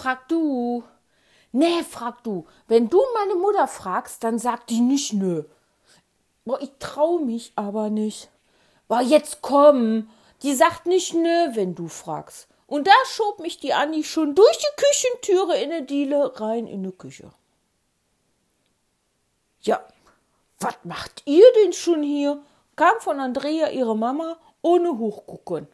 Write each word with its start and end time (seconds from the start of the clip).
frag 0.00 0.28
du. 0.28 0.82
Nee, 1.52 1.82
frag 1.82 2.22
du. 2.22 2.46
Wenn 2.68 2.88
du 2.88 3.02
meine 3.14 3.34
Mutter 3.34 3.68
fragst, 3.68 4.24
dann 4.24 4.38
sagt 4.38 4.70
die 4.70 4.80
nicht 4.80 5.12
nö. 5.12 5.44
Boah, 6.44 6.60
ich 6.60 6.72
trau 6.78 7.18
mich 7.18 7.52
aber 7.56 7.90
nicht. 7.90 8.30
Boah, 8.88 9.00
jetzt 9.00 9.42
komm. 9.42 10.08
Die 10.42 10.54
sagt 10.54 10.86
nicht 10.86 11.14
nö, 11.14 11.54
wenn 11.54 11.74
du 11.74 11.88
fragst. 11.88 12.48
Und 12.66 12.86
da 12.86 12.92
schob 13.06 13.40
mich 13.40 13.58
die 13.58 13.74
Anni 13.74 14.04
schon 14.04 14.34
durch 14.34 14.58
die 14.58 14.82
Küchentüre 14.82 15.56
in 15.58 15.70
die 15.70 15.86
Diele 15.86 16.40
rein 16.40 16.66
in 16.66 16.82
die 16.82 16.92
Küche. 16.92 17.30
Ja, 19.60 19.84
was 20.60 20.76
macht 20.84 21.22
ihr 21.26 21.44
denn 21.62 21.72
schon 21.72 22.02
hier? 22.02 22.42
kam 22.76 22.98
von 23.00 23.20
Andrea 23.20 23.68
ihre 23.70 23.94
Mama 23.94 24.38
ohne 24.62 24.96
hochgucken. 24.96 25.68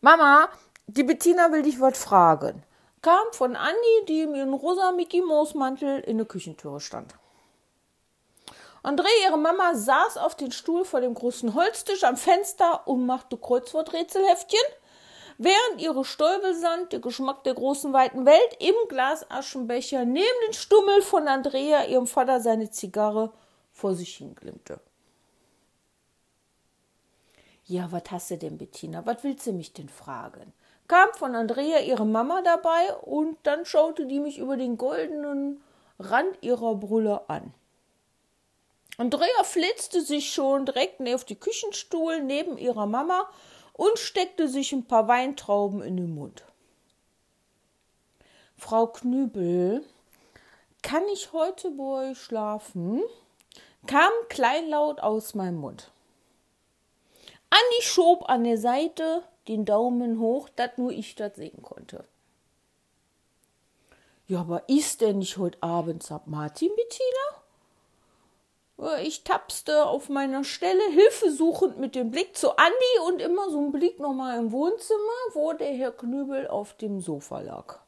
Mama, 0.00 0.48
die 0.86 1.02
Bettina 1.02 1.52
will 1.52 1.62
dich 1.62 1.80
was 1.80 1.98
fragen. 1.98 2.62
Kam 3.02 3.26
von 3.32 3.56
Andi, 3.56 4.04
die 4.08 4.22
im 4.22 4.34
ihren 4.34 4.54
rosa 4.54 4.92
Mickey 4.92 5.20
Maus 5.20 5.54
Mantel 5.54 6.00
in 6.00 6.18
der 6.18 6.26
Küchentüre 6.26 6.80
stand. 6.80 7.14
Andrea, 8.82 9.10
ihre 9.24 9.38
Mama, 9.38 9.74
saß 9.74 10.16
auf 10.16 10.36
dem 10.36 10.52
Stuhl 10.52 10.84
vor 10.84 11.00
dem 11.00 11.14
großen 11.14 11.54
Holztisch 11.54 12.04
am 12.04 12.16
Fenster 12.16 12.86
und 12.86 13.04
machte 13.04 13.36
Kreuzworträtselheftchen, 13.36 14.60
während 15.38 15.80
ihre 15.80 16.04
Stäubelsand, 16.04 16.92
der 16.92 17.00
Geschmack 17.00 17.42
der 17.42 17.54
großen 17.54 17.92
weiten 17.92 18.24
Welt, 18.24 18.56
im 18.60 18.74
Glasaschenbecher 18.88 20.04
neben 20.04 20.40
den 20.46 20.52
Stummel 20.52 21.02
von 21.02 21.26
Andrea, 21.26 21.84
ihrem 21.86 22.06
Vater, 22.06 22.40
seine 22.40 22.70
Zigarre 22.70 23.32
vor 23.72 23.94
sich 23.94 24.16
hinglimmte. 24.16 24.80
Ja, 27.64 27.90
was 27.90 28.04
hast 28.10 28.30
du 28.30 28.38
denn, 28.38 28.56
Bettina? 28.56 29.04
Was 29.04 29.24
willst 29.24 29.48
du 29.48 29.52
mich 29.52 29.72
denn 29.72 29.88
fragen? 29.88 30.52
Kam 30.88 31.08
von 31.14 31.34
Andrea 31.34 31.80
ihre 31.80 32.06
Mama 32.06 32.42
dabei 32.42 32.94
und 33.02 33.38
dann 33.42 33.64
schaute 33.64 34.06
die 34.06 34.20
mich 34.20 34.38
über 34.38 34.56
den 34.56 34.76
goldenen 34.76 35.62
Rand 35.98 36.38
ihrer 36.42 36.74
Brille 36.76 37.28
an. 37.28 37.52
Andrea 38.98 39.44
flitzte 39.44 40.00
sich 40.00 40.32
schon 40.32 40.64
direkt 40.64 41.06
auf 41.08 41.24
die 41.24 41.38
Küchenstuhl 41.38 42.20
neben 42.20 42.56
ihrer 42.56 42.86
Mama 42.86 43.28
und 43.72 43.98
steckte 43.98 44.48
sich 44.48 44.72
ein 44.72 44.86
paar 44.86 45.06
Weintrauben 45.08 45.82
in 45.82 45.96
den 45.96 46.14
Mund. 46.14 46.44
Frau 48.56 48.86
Knübel, 48.86 49.84
kann 50.82 51.06
ich 51.12 51.32
heute 51.32 51.70
bei 51.72 52.10
euch 52.10 52.18
schlafen? 52.18 53.02
kam 53.86 54.10
kleinlaut 54.28 55.00
aus 55.00 55.34
meinem 55.34 55.58
Mund. 55.58 55.90
Andi 57.50 57.82
schob 57.82 58.28
an 58.28 58.44
der 58.44 58.58
Seite 58.58 59.22
den 59.48 59.64
Daumen 59.64 60.20
hoch, 60.20 60.48
dass 60.56 60.76
nur 60.76 60.92
ich 60.92 61.14
das 61.14 61.36
sehen 61.36 61.62
konnte. 61.62 62.04
Ja, 64.28 64.40
aber 64.40 64.68
ist 64.68 65.00
denn 65.00 65.18
nicht 65.18 65.38
heute 65.38 65.62
abends 65.62 66.10
ab 66.10 66.22
Martin, 66.26 66.70
Bettina? 66.74 67.42
Ich 69.02 69.24
tapste 69.24 69.86
auf 69.86 70.10
meiner 70.10 70.44
Stelle 70.44 70.82
hilfesuchend 70.90 71.78
mit 71.78 71.94
dem 71.94 72.10
Blick 72.10 72.36
zu 72.36 72.50
Andi 72.58 73.08
und 73.08 73.22
immer 73.22 73.48
so 73.50 73.58
ein 73.58 73.72
Blick 73.72 73.98
nochmal 74.00 74.38
im 74.38 74.52
Wohnzimmer, 74.52 74.98
wo 75.32 75.54
der 75.54 75.72
Herr 75.72 75.92
Knübel 75.92 76.46
auf 76.46 76.74
dem 76.74 77.00
Sofa 77.00 77.40
lag. 77.40 77.78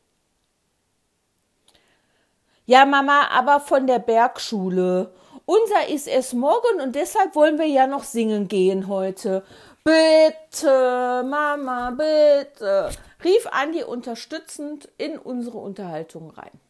Ja, 2.65 2.87
Mama, 2.87 3.29
aber 3.31 3.61
von 3.61 3.87
der 3.87 3.99
Bergschule. 3.99 5.13
Unser 5.45 5.89
ist 5.89 6.07
es 6.09 6.33
morgen 6.35 6.81
und 6.83 6.95
deshalb 6.95 7.35
wollen 7.35 7.59
wir 7.59 7.67
ja 7.67 7.87
noch 7.87 8.05
singen 8.05 8.49
gehen 8.49 8.89
heute. 8.89 9.45
Bitte, 9.89 11.25
Mama, 11.27 11.93
bitte, 11.93 12.91
rief 13.25 13.47
Andi 13.47 13.85
unterstützend 13.85 14.87
in 14.99 15.19
unsere 15.19 15.57
Unterhaltung 15.57 16.29
rein. 16.29 16.61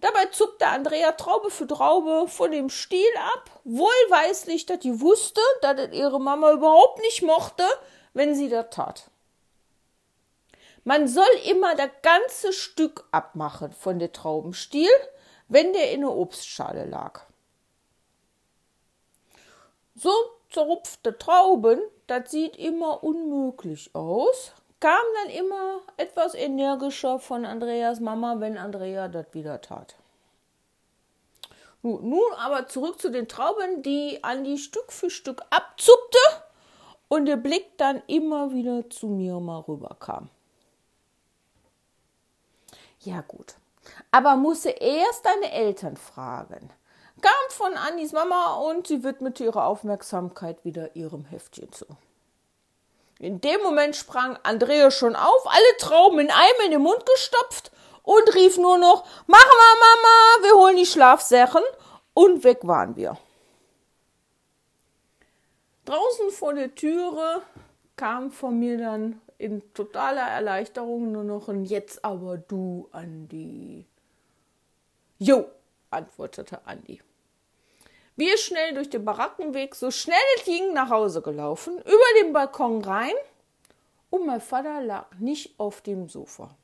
Dabei 0.00 0.26
zuckte 0.32 0.66
Andrea 0.66 1.12
Traube 1.12 1.52
für 1.52 1.68
Traube 1.68 2.26
von 2.26 2.50
dem 2.50 2.68
Stiel 2.68 3.12
ab, 3.34 3.60
wohlweislich, 3.62 4.66
dass 4.66 4.80
die 4.80 5.00
wusste, 5.00 5.40
dass 5.62 5.92
ihre 5.92 6.18
Mama 6.18 6.50
überhaupt 6.50 6.98
nicht 6.98 7.22
mochte, 7.22 7.62
wenn 8.12 8.34
sie 8.34 8.48
das 8.48 8.70
tat. 8.70 9.08
Man 10.82 11.06
soll 11.06 11.30
immer 11.48 11.76
das 11.76 11.90
ganze 12.02 12.52
Stück 12.52 13.06
abmachen 13.12 13.70
von 13.70 14.00
der 14.00 14.10
Traubenstiel, 14.10 14.90
wenn 15.46 15.72
der 15.72 15.92
in 15.92 16.00
der 16.00 16.10
Obstschale 16.10 16.86
lag. 16.86 17.20
So 19.94 20.10
zerrupfte 20.50 21.16
Trauben, 21.16 21.80
das 22.06 22.30
sieht 22.30 22.56
immer 22.56 23.02
unmöglich 23.02 23.94
aus, 23.94 24.52
kam 24.80 24.98
dann 25.22 25.32
immer 25.32 25.80
etwas 25.96 26.34
energischer 26.34 27.18
von 27.18 27.44
Andreas 27.44 28.00
Mama, 28.00 28.40
wenn 28.40 28.58
Andrea 28.58 29.08
das 29.08 29.26
wieder 29.32 29.60
tat. 29.60 29.96
Nun 31.82 32.32
aber 32.36 32.66
zurück 32.66 33.00
zu 33.00 33.10
den 33.10 33.28
Trauben, 33.28 33.82
die 33.82 34.22
Andi 34.22 34.58
Stück 34.58 34.92
für 34.92 35.08
Stück 35.08 35.42
abzuckte 35.50 36.18
und 37.08 37.26
der 37.26 37.36
Blick 37.36 37.78
dann 37.78 38.02
immer 38.06 38.52
wieder 38.52 38.88
zu 38.90 39.06
mir 39.06 39.40
mal 39.40 39.60
rüberkam. 39.60 40.28
Ja 43.00 43.22
gut, 43.22 43.54
aber 44.10 44.36
musste 44.36 44.70
erst 44.70 45.24
deine 45.24 45.52
Eltern 45.52 45.96
fragen. 45.96 46.70
Kam 47.20 47.32
von 47.50 47.74
Andis 47.74 48.12
Mama 48.12 48.54
und 48.54 48.86
sie 48.86 49.02
widmete 49.02 49.44
ihre 49.44 49.64
Aufmerksamkeit 49.64 50.64
wieder 50.64 50.96
ihrem 50.96 51.24
Heftchen 51.24 51.70
zu. 51.72 51.84
In 53.18 53.40
dem 53.40 53.60
Moment 53.62 53.96
sprang 53.96 54.38
Andrea 54.42 54.90
schon 54.90 55.14
auf, 55.14 55.46
alle 55.46 55.76
Trauben 55.78 56.20
in 56.20 56.30
einem 56.30 56.64
in 56.64 56.70
den 56.70 56.82
Mund 56.82 57.04
gestopft 57.04 57.70
und 58.02 58.34
rief 58.34 58.56
nur 58.56 58.78
noch: 58.78 59.04
Mach 59.26 59.44
mal, 59.44 59.74
Mama, 59.80 60.48
wir 60.48 60.54
holen 60.54 60.76
die 60.76 60.86
Schlafsachen. 60.86 61.62
Und 62.14 62.42
weg 62.44 62.60
waren 62.62 62.96
wir. 62.96 63.16
Draußen 65.84 66.30
vor 66.30 66.54
der 66.54 66.74
Türe 66.74 67.42
kam 67.96 68.30
von 68.30 68.58
mir 68.58 68.78
dann 68.78 69.20
in 69.38 69.72
totaler 69.74 70.28
Erleichterung 70.28 71.12
nur 71.12 71.24
noch 71.24 71.48
ein 71.48 71.64
Jetzt 71.64 72.04
aber 72.04 72.36
du, 72.38 72.88
Andi. 72.92 73.86
Jo, 75.18 75.46
antwortete 75.90 76.66
Andi. 76.66 77.00
Wir 78.20 78.36
schnell 78.36 78.74
durch 78.74 78.90
den 78.90 79.02
Barackenweg, 79.02 79.74
so 79.74 79.90
schnell 79.90 80.18
es 80.36 80.44
ging, 80.44 80.74
nach 80.74 80.90
Hause 80.90 81.22
gelaufen, 81.22 81.78
über 81.78 82.20
den 82.20 82.34
Balkon 82.34 82.84
rein 82.84 83.14
und 84.10 84.26
mein 84.26 84.42
Vater 84.42 84.82
lag 84.82 85.06
nicht 85.18 85.58
auf 85.58 85.80
dem 85.80 86.06
Sofa. 86.06 86.54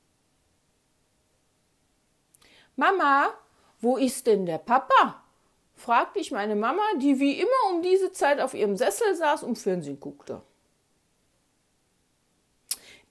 Mama, 2.76 3.32
wo 3.80 3.96
ist 3.96 4.26
denn 4.26 4.44
der 4.44 4.58
Papa? 4.58 5.24
fragte 5.74 6.18
ich 6.18 6.30
meine 6.30 6.56
Mama, 6.56 6.82
die 7.00 7.18
wie 7.20 7.40
immer 7.40 7.70
um 7.70 7.80
diese 7.80 8.12
Zeit 8.12 8.38
auf 8.38 8.52
ihrem 8.52 8.76
Sessel 8.76 9.14
saß 9.14 9.42
und 9.42 9.58
Fernsehen 9.58 9.98
guckte. 9.98 10.42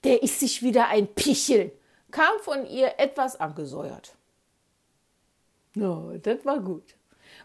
Der 0.03 0.21
ist 0.21 0.39
sich 0.39 0.61
wieder 0.61 0.89
ein 0.89 1.07
Pichel, 1.07 1.71
kam 2.11 2.37
von 2.41 2.67
ihr 2.67 2.99
etwas 2.99 3.39
angesäuert. 3.39 4.15
No, 5.73 6.15
das 6.19 6.45
war 6.45 6.59
gut. 6.59 6.95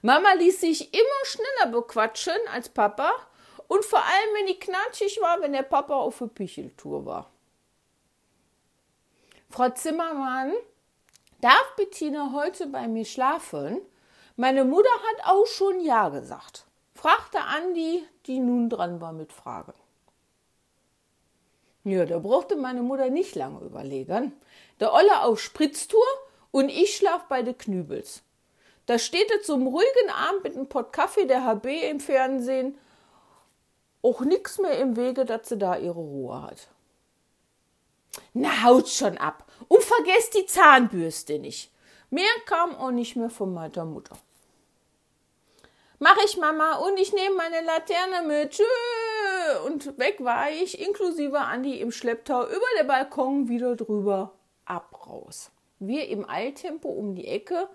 Mama 0.02 0.32
ließ 0.32 0.60
sich 0.60 0.94
immer 0.94 1.24
schneller 1.24 1.72
bequatschen 1.72 2.38
als 2.52 2.68
Papa 2.68 3.12
und 3.68 3.84
vor 3.84 4.00
allem, 4.00 4.34
wenn 4.34 4.46
die 4.46 4.58
knatschig 4.58 5.20
war, 5.20 5.40
wenn 5.42 5.52
der 5.52 5.62
Papa 5.62 5.94
auf 5.94 6.18
der 6.18 6.26
Picheltour 6.26 7.04
war. 7.04 7.30
Frau 9.50 9.68
Zimmermann, 9.68 10.52
darf 11.40 11.74
Bettina 11.76 12.32
heute 12.32 12.66
bei 12.68 12.88
mir 12.88 13.04
schlafen? 13.04 13.80
Meine 14.36 14.64
Mutter 14.64 14.88
hat 14.88 15.26
auch 15.26 15.46
schon 15.46 15.80
Ja 15.80 16.08
gesagt, 16.08 16.64
fragte 16.94 17.40
Andi, 17.40 18.06
die 18.26 18.38
nun 18.38 18.70
dran 18.70 19.00
war 19.00 19.12
mit 19.12 19.32
Fragen. 19.32 19.74
Ja, 21.84 22.06
da 22.06 22.18
brauchte 22.18 22.56
meine 22.56 22.82
Mutter 22.82 23.10
nicht 23.10 23.34
lange 23.34 23.60
überlegen. 23.60 24.32
Der 24.80 24.92
Olle 24.92 25.22
auf 25.22 25.40
Spritztour 25.40 26.06
und 26.50 26.68
ich 26.68 26.96
schlaf 26.96 27.24
bei 27.28 27.42
de 27.42 27.54
Knübels. 27.54 28.22
Da 28.90 28.98
steht 28.98 29.30
er 29.30 29.40
zum 29.40 29.68
ruhigen 29.68 30.10
Abend 30.10 30.42
mit 30.42 30.56
einem 30.56 30.68
Pott 30.68 30.92
Kaffee 30.92 31.24
der 31.24 31.44
HB 31.44 31.90
im 31.90 32.00
Fernsehen. 32.00 32.76
Auch 34.02 34.22
nix 34.22 34.58
mehr 34.58 34.80
im 34.80 34.96
Wege, 34.96 35.24
dass 35.24 35.48
sie 35.48 35.56
da 35.56 35.76
ihre 35.76 36.00
Ruhe 36.00 36.42
hat. 36.42 36.66
Na, 38.32 38.64
haut 38.64 38.88
schon 38.88 39.16
ab 39.16 39.46
und 39.68 39.84
vergesst 39.84 40.34
die 40.34 40.44
Zahnbürste 40.44 41.38
nicht. 41.38 41.70
Mehr 42.10 42.32
kam 42.46 42.74
auch 42.74 42.90
nicht 42.90 43.14
mehr 43.14 43.30
von 43.30 43.54
meiner 43.54 43.84
Mutter. 43.84 44.16
Mach 46.00 46.16
ich, 46.24 46.36
Mama, 46.36 46.78
und 46.78 46.98
ich 46.98 47.12
nehme 47.12 47.36
meine 47.36 47.64
Laterne 47.64 48.26
mit. 48.26 48.50
Tschö. 48.50 48.64
Und 49.66 49.98
weg 49.98 50.16
war 50.24 50.50
ich, 50.50 50.84
inklusive 50.84 51.38
Andi 51.38 51.80
im 51.80 51.92
Schlepptau, 51.92 52.44
über 52.44 52.66
der 52.76 52.84
Balkon 52.88 53.48
wieder 53.48 53.76
drüber, 53.76 54.32
ab 54.64 55.06
raus. 55.06 55.52
Wir 55.78 56.08
im 56.08 56.28
Eiltempo 56.28 56.88
um 56.88 57.14
die 57.14 57.28
Ecke, 57.28 57.68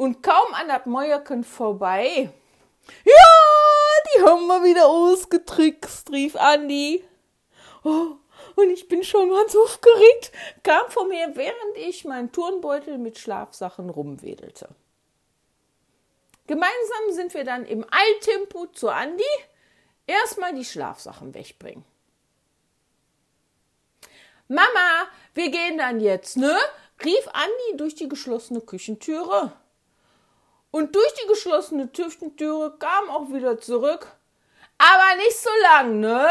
und 0.00 0.22
kaum 0.22 0.54
an 0.54 0.66
das 0.68 0.86
Mäuerchen 0.86 1.44
vorbei. 1.44 2.30
Ja, 3.04 3.12
die 4.14 4.22
haben 4.22 4.46
wir 4.46 4.64
wieder 4.64 4.86
ausgetrickst, 4.86 6.10
rief 6.10 6.36
Andi. 6.36 7.04
Oh, 7.84 8.16
und 8.56 8.70
ich 8.70 8.88
bin 8.88 9.04
schon 9.04 9.28
ganz 9.28 9.54
aufgeregt, 9.54 10.32
kam 10.62 10.88
vor 10.88 11.06
mir, 11.06 11.36
während 11.36 11.76
ich 11.76 12.06
meinen 12.06 12.32
Turnbeutel 12.32 12.96
mit 12.96 13.18
Schlafsachen 13.18 13.90
rumwedelte. 13.90 14.70
Gemeinsam 16.46 17.10
sind 17.10 17.34
wir 17.34 17.44
dann 17.44 17.66
im 17.66 17.84
Eiltempo 17.90 18.68
zu 18.68 18.88
Andi 18.88 19.22
erstmal 20.06 20.54
die 20.54 20.64
Schlafsachen 20.64 21.34
wegbringen. 21.34 21.84
Mama, 24.48 25.08
wir 25.34 25.50
gehen 25.50 25.76
dann 25.76 26.00
jetzt, 26.00 26.38
ne? 26.38 26.56
rief 27.04 27.28
Andi 27.34 27.76
durch 27.76 27.94
die 27.94 28.08
geschlossene 28.08 28.62
Küchentüre. 28.62 29.52
Und 30.70 30.94
durch 30.94 31.14
die 31.14 31.28
geschlossene 31.28 31.88
Küchentüre 31.88 32.76
kam 32.78 33.10
auch 33.10 33.32
wieder 33.32 33.58
zurück. 33.60 34.06
Aber 34.78 35.16
nicht 35.16 35.36
so 35.36 35.50
lang, 35.62 36.00
ne? 36.00 36.28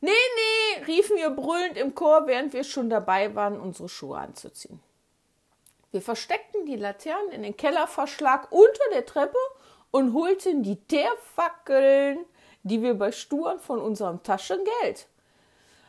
Nee, 0.00 0.10
nee, 0.10 0.84
riefen 0.84 1.16
wir 1.16 1.30
brüllend 1.30 1.76
im 1.76 1.94
Chor, 1.94 2.26
während 2.26 2.52
wir 2.52 2.64
schon 2.64 2.90
dabei 2.90 3.34
waren, 3.34 3.60
unsere 3.60 3.88
Schuhe 3.88 4.18
anzuziehen. 4.18 4.80
Wir 5.92 6.02
versteckten 6.02 6.66
die 6.66 6.76
Laternen 6.76 7.32
in 7.32 7.42
den 7.42 7.56
Kellerverschlag 7.56 8.50
unter 8.50 8.82
der 8.92 9.06
Treppe 9.06 9.38
und 9.90 10.14
holten 10.14 10.62
die 10.62 10.76
Teerfackeln, 10.76 12.24
die 12.62 12.82
wir 12.82 12.94
bei 12.94 13.12
Sturen 13.12 13.60
von 13.60 13.80
unserem 13.80 14.22
Taschengeld 14.22 15.06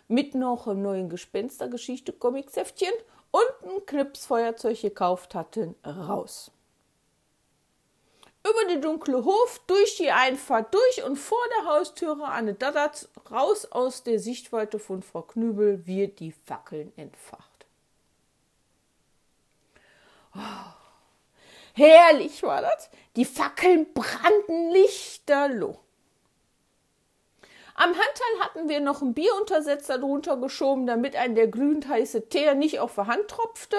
mit 0.08 0.36
noch 0.36 0.68
einem 0.68 0.82
neuen 0.82 1.10
Gespenstergeschichte 1.10 2.14
Comicsäftchen 2.14 2.94
und 3.32 3.70
ein 3.70 3.86
Knipsfeuerzeug 3.86 4.80
gekauft 4.82 5.34
hatten, 5.34 5.76
raus. 5.86 6.52
Über 8.46 8.68
den 8.68 8.82
dunkle 8.82 9.24
Hof, 9.24 9.62
durch 9.68 9.96
die 9.96 10.12
Einfahrt 10.12 10.74
durch 10.74 11.04
und 11.06 11.16
vor 11.16 11.40
der 11.58 11.66
Haustüre 11.66 12.26
Anne 12.26 12.54
Dadat 12.54 13.08
raus 13.32 13.66
aus 13.72 14.04
der 14.04 14.20
Sichtweite 14.20 14.80
von 14.80 15.02
Frau 15.02 15.22
Knübel 15.22 15.88
wird 15.88 16.20
die 16.20 16.34
Fackeln 16.34 16.92
entfacht. 16.98 17.66
Oh, 20.36 20.40
herrlich 21.74 22.44
war 22.44 22.62
das. 22.62 22.90
Die 23.16 23.24
Fackeln 23.24 23.94
brannten 23.94 24.72
lichterloh. 24.72 25.80
Am 27.76 27.90
Handteil 27.90 28.40
hatten 28.42 28.70
wir 28.70 28.82
noch 28.82 29.02
einen 29.02 29.14
Bieruntersetzer 29.14 30.00
drunter 30.00 30.36
geschoben, 30.38 30.86
damit 30.86 31.16
ein 31.16 31.36
der 31.36 31.48
glühend 31.48 31.88
heiße 31.88 32.28
Teer 32.28 32.56
nicht 32.56 32.80
auf 32.80 32.96
der 32.96 33.08
Hand 33.08 33.28
tropfte. 33.30 33.78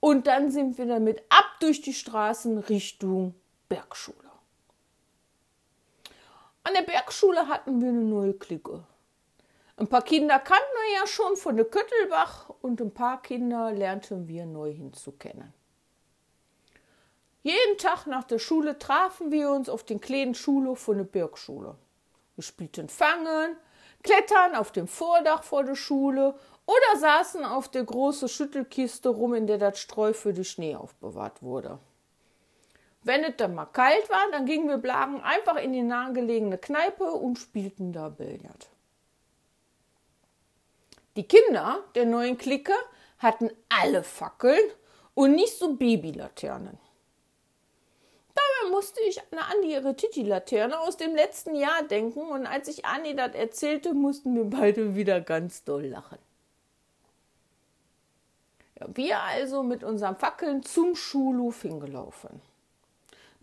Und 0.00 0.26
dann 0.26 0.50
sind 0.50 0.78
wir 0.78 0.86
damit 0.86 1.22
ab 1.28 1.44
durch 1.60 1.82
die 1.82 1.92
Straßen 1.92 2.58
Richtung 2.58 3.34
Bergschule. 3.70 4.30
An 6.64 6.74
der 6.74 6.82
Bergschule 6.82 7.46
hatten 7.46 7.80
wir 7.80 7.88
eine 7.88 8.00
neue 8.00 8.34
Clique. 8.34 8.82
Ein 9.76 9.86
paar 9.86 10.02
Kinder 10.02 10.40
kannten 10.40 10.74
wir 10.74 11.00
ja 11.00 11.06
schon 11.06 11.36
von 11.36 11.56
der 11.56 11.66
Köttelbach 11.66 12.50
und 12.62 12.80
ein 12.80 12.92
paar 12.92 13.22
Kinder 13.22 13.70
lernten 13.70 14.26
wir 14.26 14.44
neu 14.44 14.72
hinzukennen. 14.72 15.54
Jeden 17.44 17.78
Tag 17.78 18.06
nach 18.06 18.24
der 18.24 18.40
Schule 18.40 18.76
trafen 18.76 19.30
wir 19.30 19.50
uns 19.52 19.68
auf 19.68 19.84
den 19.84 20.00
kleinen 20.00 20.34
Schulhof 20.34 20.80
von 20.80 20.98
der 20.98 21.04
Birkschule. 21.04 21.76
Wir 22.34 22.42
spielten 22.42 22.88
Fangen, 22.88 23.56
Klettern 24.02 24.56
auf 24.56 24.72
dem 24.72 24.88
Vordach 24.88 25.44
vor 25.44 25.62
der 25.62 25.76
Schule 25.76 26.34
oder 26.66 26.98
saßen 26.98 27.44
auf 27.44 27.68
der 27.68 27.84
großen 27.84 28.28
Schüttelkiste 28.28 29.10
rum, 29.10 29.34
in 29.34 29.46
der 29.46 29.58
das 29.58 29.78
Streu 29.78 30.12
für 30.12 30.32
den 30.32 30.44
Schnee 30.44 30.74
aufbewahrt 30.74 31.40
wurde. 31.40 31.78
Wenn 33.02 33.24
es 33.24 33.36
dann 33.36 33.54
mal 33.54 33.66
kalt 33.66 34.08
war, 34.10 34.30
dann 34.30 34.44
gingen 34.44 34.68
wir 34.68 34.76
Blagen 34.76 35.22
einfach 35.22 35.56
in 35.56 35.72
die 35.72 35.82
nahegelegene 35.82 36.58
Kneipe 36.58 37.04
und 37.04 37.38
spielten 37.38 37.92
da 37.92 38.10
Billard. 38.10 38.68
Die 41.16 41.26
Kinder 41.26 41.82
der 41.94 42.06
neuen 42.06 42.36
Clique 42.36 42.74
hatten 43.18 43.50
alle 43.68 44.02
Fackeln 44.02 44.70
und 45.14 45.34
nicht 45.34 45.58
so 45.58 45.74
Babylaternen. 45.74 46.78
Dabei 48.34 48.70
musste 48.70 49.00
ich 49.08 49.20
an 49.20 49.38
Andi 49.38 49.72
ihre 49.72 49.96
Titi-Laterne 49.96 50.78
aus 50.78 50.96
dem 50.96 51.14
letzten 51.14 51.54
Jahr 51.54 51.82
denken 51.82 52.20
und 52.20 52.46
als 52.46 52.68
ich 52.68 52.84
Andi 52.84 53.16
das 53.16 53.34
erzählte, 53.34 53.94
mussten 53.94 54.34
wir 54.34 54.44
beide 54.44 54.94
wieder 54.94 55.20
ganz 55.20 55.64
doll 55.64 55.86
lachen. 55.86 56.18
Ja, 58.78 58.86
wir 58.94 59.20
also 59.20 59.62
mit 59.62 59.84
unseren 59.84 60.16
Fackeln 60.16 60.62
zum 60.62 60.94
Schulhof 60.94 61.62
hingelaufen. 61.62 62.40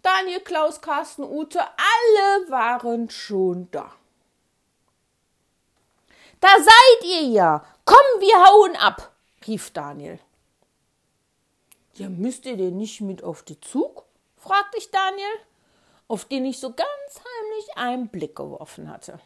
Daniel, 0.08 0.40
Klaus, 0.40 0.80
Carsten, 0.80 1.24
Ute, 1.24 1.60
alle 1.60 2.50
waren 2.50 3.10
schon 3.10 3.70
da. 3.72 3.92
Da 6.40 6.48
seid 6.48 7.04
ihr 7.04 7.24
ja. 7.24 7.66
Komm, 7.84 8.22
wir 8.22 8.46
hauen 8.46 8.78
ab, 8.78 9.12
rief 9.46 9.72
Daniel. 9.72 10.18
Ja, 11.96 12.08
müsst 12.08 12.46
ihr 12.46 12.56
denn 12.56 12.78
nicht 12.78 13.02
mit 13.02 13.22
auf 13.22 13.44
den 13.44 13.62
Zug? 13.62 14.06
fragte 14.38 14.78
ich 14.78 14.92
Daniel, 14.92 15.40
auf 16.08 16.24
den 16.24 16.46
ich 16.46 16.60
so 16.60 16.70
ganz 16.70 16.88
heimlich 17.18 17.76
einen 17.76 18.08
Blick 18.08 18.38
geworfen 18.38 18.90
hatte. 18.90 19.20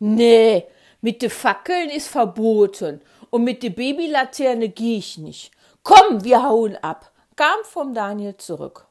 Nee, 0.00 0.66
mit 1.00 1.22
den 1.22 1.30
Fackeln 1.30 1.90
ist 1.90 2.08
verboten 2.08 3.02
und 3.30 3.44
mit 3.44 3.62
der 3.62 3.70
Babylaterne 3.70 4.68
gehe 4.68 4.98
ich 4.98 5.16
nicht. 5.16 5.52
Komm, 5.84 6.24
wir 6.24 6.42
hauen 6.42 6.76
ab, 6.76 7.09
kam 7.40 7.64
vom 7.64 7.94
Daniel 7.94 8.36
zurück. 8.36 8.86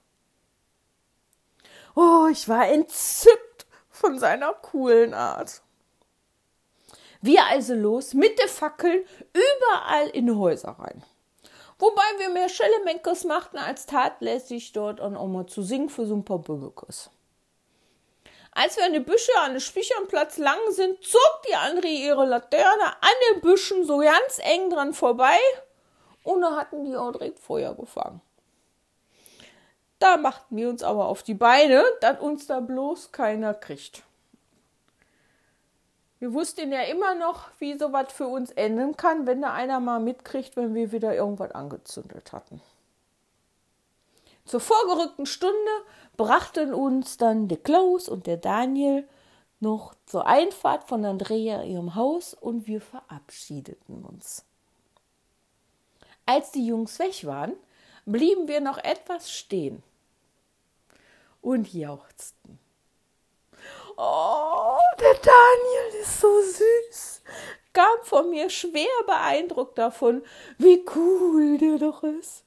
Oh, 1.95 2.25
ich 2.31 2.49
war 2.49 2.67
entzückt 2.67 3.67
von 3.91 4.17
seiner 4.17 4.53
coolen 4.53 5.13
Art. 5.13 5.61
Wir 7.21 7.45
also 7.45 7.75
los 7.75 8.15
mit 8.15 8.39
den 8.39 8.47
Fackeln 8.47 9.03
überall 9.33 10.07
in 10.07 10.35
Häuser 10.35 10.71
rein. 10.79 11.03
Wobei 11.77 12.01
wir 12.17 12.31
mehr 12.31 12.49
Schellemenkes 12.49 13.23
machten, 13.23 13.59
als 13.59 13.85
tatlässig 13.85 14.71
dort 14.71 14.99
an 14.99 15.15
Oma 15.15 15.45
zu 15.45 15.61
singen 15.61 15.89
für 15.89 16.07
so 16.07 16.15
ein 16.15 16.25
paar 16.25 16.39
Böbekes. 16.39 17.11
Als 18.53 18.77
wir 18.77 18.85
an 18.85 18.93
den 18.93 19.05
Büsche 19.05 19.31
an 19.41 19.51
den 19.51 19.61
Spichernplatz 19.61 20.39
lang 20.39 20.57
sind, 20.71 21.03
zog 21.03 21.43
die 21.47 21.55
andere 21.55 21.87
ihre 21.87 22.25
Laterne 22.25 22.95
an 22.99 23.15
den 23.29 23.41
Büschen 23.41 23.85
so 23.85 23.99
ganz 23.99 24.39
eng 24.39 24.71
dran 24.71 24.95
vorbei 24.95 25.37
und 26.23 26.41
da 26.41 26.55
hatten 26.55 26.83
die 26.83 26.95
auch 26.95 27.11
direkt 27.11 27.37
Feuer 27.37 27.75
gefangen. 27.75 28.21
Da 29.99 30.15
machten 30.15 30.55
wir 30.55 30.69
uns 30.69 30.81
aber 30.81 31.07
auf 31.07 31.23
die 31.23 31.33
Beine, 31.33 31.83
dass 31.99 32.19
uns 32.21 32.47
da 32.47 32.61
bloß 32.61 33.11
keiner 33.11 33.53
kriegt. 33.53 34.03
Wir 36.19 36.33
wussten 36.33 36.71
ja 36.71 36.81
immer 36.83 37.15
noch, 37.15 37.49
wie 37.59 37.77
sowas 37.77 38.11
für 38.11 38.27
uns 38.27 38.51
enden 38.51 38.97
kann, 38.97 39.27
wenn 39.27 39.41
da 39.41 39.53
einer 39.53 39.79
mal 39.79 39.99
mitkriegt, 39.99 40.55
wenn 40.55 40.73
wir 40.73 40.91
wieder 40.91 41.13
irgendwas 41.13 41.51
angezündet 41.51 42.31
hatten. 42.31 42.61
Zur 44.45 44.61
vorgerückten 44.61 45.25
Stunde 45.25 45.55
brachten 46.17 46.73
uns 46.73 47.17
dann 47.17 47.47
der 47.47 47.59
Klaus 47.59 48.09
und 48.09 48.25
der 48.25 48.37
Daniel 48.37 49.07
noch 49.59 49.93
zur 50.05 50.25
Einfahrt 50.25 50.85
von 50.85 51.05
Andrea 51.05 51.63
ihrem 51.63 51.95
Haus 51.95 52.33
und 52.33 52.67
wir 52.67 52.81
verabschiedeten 52.81 54.03
uns. 54.03 54.45
Als 56.25 56.51
die 56.51 56.65
Jungs 56.65 56.99
weg 56.99 57.25
waren, 57.25 57.53
blieben 58.05 58.47
wir 58.47 58.61
noch 58.61 58.77
etwas 58.77 59.31
stehen 59.31 59.83
und 61.41 61.73
jauchzten. 61.73 62.59
Oh, 63.97 64.77
der 64.99 65.13
Daniel 65.13 66.01
ist 66.01 66.21
so 66.21 66.41
süß. 66.41 67.21
Kam 67.73 68.03
von 68.03 68.29
mir 68.29 68.49
schwer 68.49 68.87
beeindruckt 69.05 69.77
davon, 69.77 70.23
wie 70.57 70.83
cool 70.95 71.57
der 71.57 71.77
doch 71.77 72.03
ist. 72.03 72.43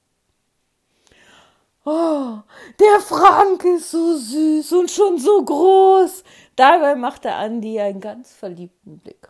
Oh, 1.84 2.38
der 2.78 3.00
Frank 3.00 3.64
ist 3.64 3.90
so 3.90 4.16
süß 4.16 4.72
und 4.72 4.90
schon 4.90 5.18
so 5.18 5.44
groß. 5.44 6.22
Dabei 6.56 6.94
machte 6.94 7.32
Andi 7.32 7.80
einen 7.80 8.00
ganz 8.00 8.32
verliebten 8.32 8.99
Blick. 8.99 9.28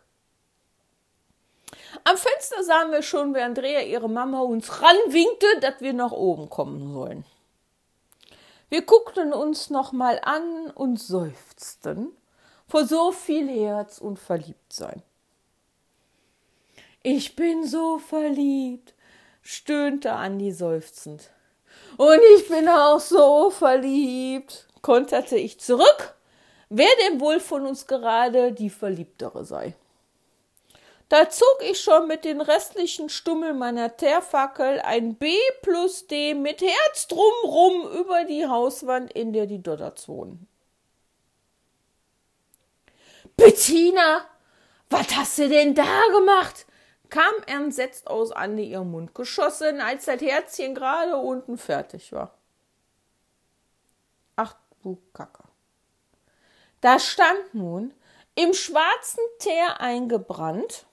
Am 2.05 2.17
Fenster 2.17 2.63
sahen 2.63 2.91
wir 2.91 3.03
schon, 3.03 3.35
wie 3.35 3.41
Andrea 3.41 3.81
ihre 3.81 4.09
Mama 4.09 4.41
uns 4.41 4.83
ranwinkte, 4.83 5.47
dass 5.61 5.81
wir 5.81 5.93
nach 5.93 6.13
oben 6.13 6.51
kommen 6.51 6.93
sollen. 6.93 7.25
Wir 8.73 8.81
guckten 8.81 9.35
uns 9.35 9.69
nochmal 9.69 10.19
an 10.23 10.71
und 10.71 10.99
seufzten 10.99 12.17
vor 12.67 12.87
so 12.87 13.13
viel 13.13 13.47
Herz 13.47 13.99
und 13.99 14.19
Verliebtsein. 14.19 15.03
Ich 17.03 17.37
bin 17.37 17.67
so 17.67 17.99
verliebt, 17.99 18.95
stöhnte 19.43 20.13
Andi 20.13 20.53
seufzend. 20.53 21.29
Und 21.99 22.19
ich 22.39 22.49
bin 22.49 22.67
auch 22.67 22.99
so 22.99 23.51
verliebt, 23.51 24.67
konterte 24.81 25.37
ich 25.37 25.61
zurück, 25.61 26.15
wer 26.71 26.89
denn 27.05 27.21
wohl 27.21 27.41
von 27.41 27.67
uns 27.67 27.87
gerade 27.87 28.53
die 28.53 28.71
Verliebtere 28.71 29.45
sei. 29.45 29.75
Da 31.13 31.29
zog 31.29 31.59
ich 31.61 31.79
schon 31.79 32.09
mit 32.09 32.25
den 32.25 32.41
restlichen 32.41 33.11
Stummeln 33.11 33.59
meiner 33.59 33.99
Teerfackel 33.99 34.81
ein 34.81 35.17
B 35.17 35.37
plus 35.61 36.07
D 36.07 36.33
mit 36.33 36.63
Herz 36.63 37.07
drumrum 37.07 37.87
über 38.01 38.25
die 38.25 38.47
Hauswand, 38.47 39.13
in 39.13 39.35
der 39.35 39.45
die 39.45 39.63
Dodderts 39.63 40.09
wohnen. 40.09 40.49
Bettina, 43.37 44.25
Was 44.89 45.15
hast 45.15 45.37
du 45.37 45.51
denn 45.51 45.75
da 45.75 46.01
gemacht? 46.13 46.65
kam 47.11 47.35
entsetzt 47.45 48.07
aus 48.07 48.33
Ande 48.33 48.63
ihrem 48.63 48.93
Mund 48.93 49.15
geschossen, 49.15 49.83
als 49.83 50.07
das 50.07 50.23
Herzchen 50.23 50.75
gerade 50.75 51.19
unten 51.19 51.59
fertig 51.59 52.11
war. 52.13 52.39
Ach 54.37 54.57
du 54.83 54.97
Kacke. 55.13 55.45
Da 56.81 56.99
stand 56.99 57.53
nun 57.53 57.93
im 58.35 58.55
schwarzen 58.55 59.25
Teer 59.41 59.79
eingebrannt 59.79 60.87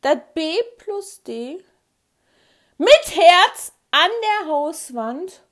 das 0.00 0.18
B 0.34 0.56
plus 0.78 1.22
D 1.22 1.62
mit 2.78 3.16
Herz 3.16 3.72
an 3.90 4.10
der 4.22 4.48
Hauswand 4.48 5.42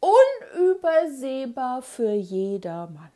unübersehbar 0.00 1.82
für 1.82 2.12
jedermann. 2.12 3.12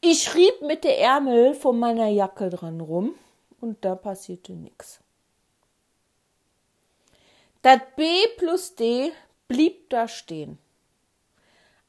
Ich 0.00 0.34
rieb 0.34 0.62
mit 0.62 0.84
der 0.84 0.98
Ärmel 0.98 1.54
von 1.54 1.78
meiner 1.78 2.08
Jacke 2.08 2.50
dran 2.50 2.80
rum 2.80 3.14
und 3.60 3.84
da 3.84 3.94
passierte 3.94 4.52
nichts. 4.52 5.00
Das 7.62 7.80
B 7.94 8.04
plus 8.36 8.74
D 8.74 9.12
blieb 9.46 9.88
da 9.90 10.08
stehen, 10.08 10.58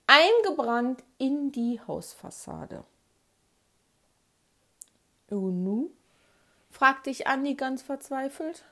eingebrannt 0.05 1.03
in 1.17 1.51
die 1.51 1.81
Hausfassade. 1.87 2.83
Und 5.29 5.63
nu? 5.63 5.89
Fragte 6.73 7.09
ich 7.09 7.27
Andi 7.27 7.53
ganz 7.53 7.83
verzweifelt. 7.83 8.63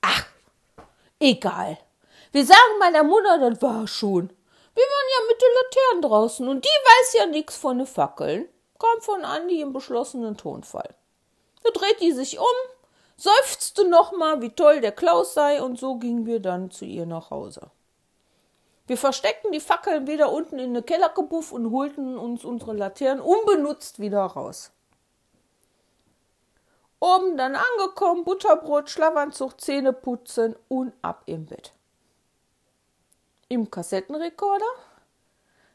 Ach, 0.00 0.24
egal. 1.18 1.76
Wir 2.32 2.46
sagen 2.46 2.78
meiner 2.78 3.02
Mutter, 3.02 3.38
das 3.38 3.60
war 3.60 3.86
schon. 3.86 4.28
Wir 4.74 4.84
waren 4.84 5.08
ja 5.14 5.26
mit 5.28 5.42
den 5.42 5.48
Laternen 5.54 6.02
draußen 6.02 6.48
und 6.48 6.64
die 6.64 6.68
weiß 6.68 7.14
ja 7.14 7.26
nix 7.26 7.56
von 7.56 7.78
den 7.78 7.86
Fackeln, 7.86 8.48
kam 8.78 9.00
von 9.00 9.24
Andi 9.24 9.60
im 9.60 9.72
beschlossenen 9.72 10.36
Tonfall. 10.36 10.94
Da 11.64 11.70
dreht 11.70 12.00
die 12.00 12.12
sich 12.12 12.38
um, 12.38 12.44
seufzte 13.16 13.88
nochmal, 13.88 14.40
wie 14.40 14.50
toll 14.50 14.80
der 14.80 14.92
Klaus 14.92 15.34
sei, 15.34 15.60
und 15.60 15.80
so 15.80 15.96
gingen 15.96 16.26
wir 16.26 16.38
dann 16.38 16.70
zu 16.70 16.84
ihr 16.84 17.06
nach 17.06 17.30
Hause. 17.30 17.72
Wir 18.86 18.96
versteckten 18.96 19.50
die 19.50 19.60
Fackeln 19.60 20.06
wieder 20.06 20.30
unten 20.30 20.60
in 20.60 20.74
den 20.74 20.86
Kellergebuff 20.86 21.50
und 21.50 21.72
holten 21.72 22.16
uns 22.16 22.44
unsere 22.44 22.72
Laternen 22.72 23.20
unbenutzt 23.20 23.98
wieder 23.98 24.22
raus. 24.22 24.70
Oben 27.00 27.36
dann 27.36 27.56
angekommen, 27.56 28.24
Butterbrot, 28.24 28.90
Schlafanzug, 28.90 29.60
Zähne 29.60 29.92
putzen 29.92 30.56
und 30.68 30.92
ab 31.02 31.22
im 31.26 31.46
Bett 31.46 31.72
im 33.48 33.70
Kassettenrekorder. 33.70 34.66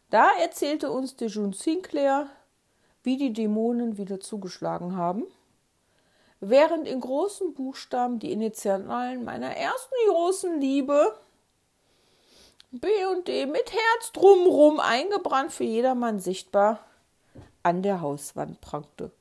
Da 0.10 0.30
erzählte 0.39 0.92
uns 0.92 1.15
der 1.15 1.27
June 1.27 1.53
Sinclair, 1.53 2.27
wie 3.01 3.18
die 3.18 3.34
Dämonen 3.34 3.98
wieder 3.98 4.20
zugeschlagen 4.20 4.96
haben, 4.96 5.25
während 6.39 6.88
in 6.88 7.01
großen 7.01 7.53
Buchstaben 7.53 8.20
die 8.20 8.32
Initialen 8.32 9.24
meiner 9.24 9.56
ersten 9.56 9.96
großen 10.10 10.62
Liebe 10.62 11.18
B 12.72 12.88
und 13.06 13.27
D 13.27 13.46
mit 13.46 13.72
Herz 13.72 14.12
drumrum 14.13 14.80
eingebrannt 14.80 15.51
für 15.51 15.63
jedermann 15.63 16.20
sichtbar 16.20 16.80
an 17.62 17.82
der 17.82 18.01
Hauswand 18.01 18.62
prangte. 18.62 19.12